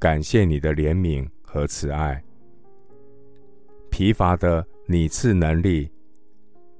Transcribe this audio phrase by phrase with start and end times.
[0.00, 2.20] 感谢你的怜悯和慈爱。
[3.90, 5.90] 疲乏的你赐能力，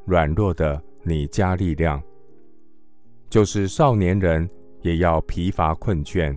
[0.07, 2.03] 软弱的你加力量。
[3.29, 4.49] 就是少年人
[4.81, 6.35] 也要疲乏困倦，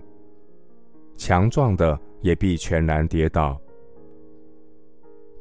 [1.16, 3.58] 强壮的也必全然跌倒。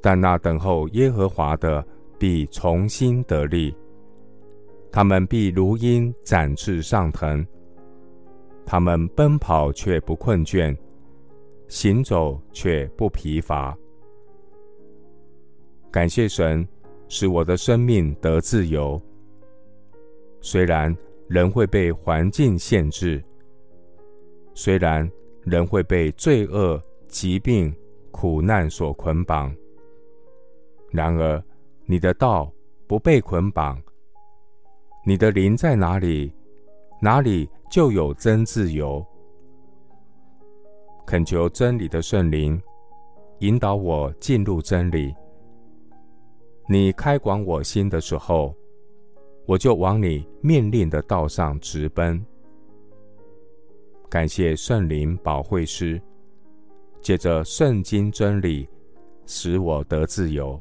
[0.01, 1.85] 但那等候耶和华的
[2.21, 3.77] 必重新得力。
[4.93, 7.45] 他们必如鹰展翅上腾，
[8.65, 10.77] 他们奔跑却不困倦，
[11.73, 13.75] 行走却不疲乏。
[15.91, 16.69] 感谢神，
[17.09, 19.01] 使我的生命得自由。
[20.43, 20.95] 虽然
[21.29, 23.25] 人会被环境限制，
[24.53, 25.11] 虽然
[25.45, 27.75] 人会被罪恶、疾病、
[28.11, 29.51] 苦难所捆绑，
[30.91, 31.43] 然而
[31.87, 32.53] 你的道
[32.87, 33.83] 不被捆绑。
[35.07, 36.35] 你的灵在哪里，
[37.01, 39.03] 哪里就有真自由。
[41.13, 42.59] 恳求真理的圣灵
[43.41, 45.15] 引导我进入真理。
[46.67, 48.57] 你开广我心的时候，
[49.45, 52.19] 我就往你命令的道上直奔。
[54.09, 56.01] 感谢圣灵保惠师，
[57.03, 58.67] 借着圣经真理，
[59.27, 60.59] 使我得自由。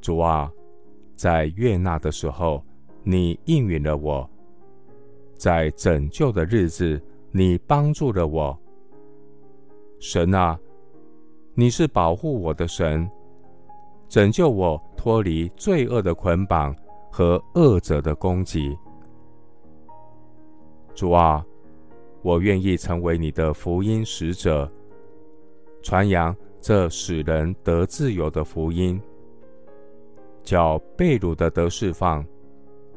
[0.00, 0.50] 主啊。
[1.14, 2.64] 在悦纳的时候，
[3.02, 4.26] 你应允了我；
[5.36, 6.98] 在拯救的日子，
[7.34, 8.56] 你帮助了我。
[9.98, 10.58] 神啊，
[11.54, 13.10] 你是保护我的神，
[14.06, 16.76] 拯救我脱离罪恶的捆绑
[17.10, 18.76] 和恶者的攻击。
[20.94, 21.42] 主啊，
[22.20, 24.70] 我愿意成为你的福音使者，
[25.82, 29.00] 传扬这使人得自由的福音。
[30.42, 32.22] 叫被掳的得释放，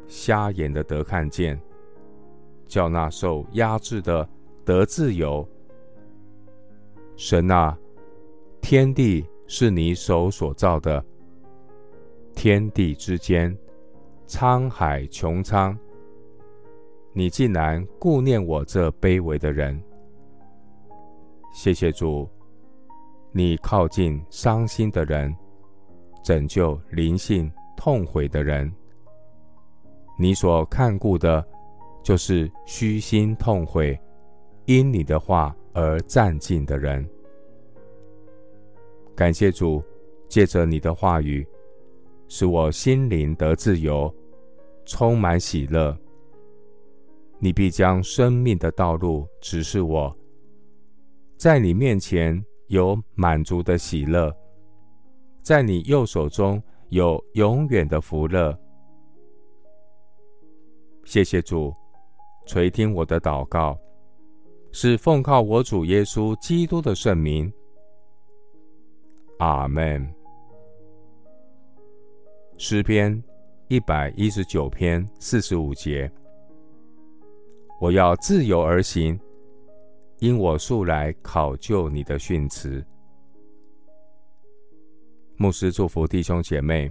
[0.07, 1.57] 瞎眼的得看见，
[2.67, 4.27] 叫那受压制的
[4.63, 5.47] 得自由。
[7.15, 7.77] 神啊，
[8.61, 11.03] 天地是你手所造的，
[12.33, 13.57] 天地之间，
[14.27, 15.77] 沧海穹苍，
[17.13, 19.81] 你竟然顾念我这卑微的人。
[21.53, 22.29] 谢谢主，
[23.31, 25.33] 你靠近伤心的人。
[26.23, 28.73] 拯救灵性痛悔的人，
[30.17, 31.47] 你所看顾的，
[32.05, 33.99] 就是虚心痛悔，
[34.65, 37.03] 因你的话而战兢的人。
[39.15, 39.83] 感谢主，
[40.29, 41.43] 借着你的话语，
[42.27, 44.13] 使我心灵得自由，
[44.85, 45.97] 充满喜乐。
[47.39, 50.15] 你必将生命的道路指示我，
[51.37, 54.31] 在你面前有满足的喜乐。
[55.41, 58.55] 在你右手中有永远的福乐。
[61.03, 61.73] 谢谢主，
[62.45, 63.77] 垂听我的祷告，
[64.71, 67.51] 是奉靠我主耶稣基督的圣名。
[69.39, 70.07] 阿门。
[72.57, 73.21] 诗篇
[73.67, 76.09] 一百一十九篇四十五节：
[77.81, 79.19] 我要自由而行，
[80.19, 82.85] 因我素来考究你的训词。
[85.35, 86.89] 牧师祝福弟兄姐妹，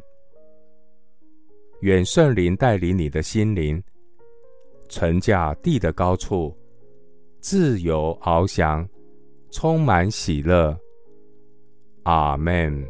[1.81, 3.83] 愿圣灵带领你的心灵，
[4.95, 6.57] 乘驾地的高处，
[7.41, 8.89] 自由翱翔，
[9.51, 10.79] 充满喜乐。
[12.05, 12.87] 阿门。